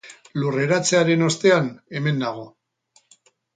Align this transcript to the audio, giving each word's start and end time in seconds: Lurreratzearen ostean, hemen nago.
Lurreratzearen 0.43 1.27
ostean, 1.27 1.69
hemen 1.99 2.19
nago. 2.25 2.49